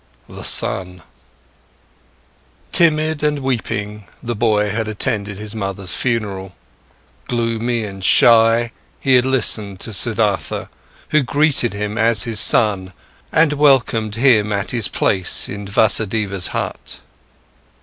[0.27, 1.03] THE SON
[2.71, 6.55] Timid and weeping, the boy had attended his mother's funeral;
[7.27, 10.69] gloomy and shy, he had listened to Siddhartha,
[11.09, 12.93] who greeted him as his son
[13.31, 17.01] and welcomed him at his place in Vasudeva's hut.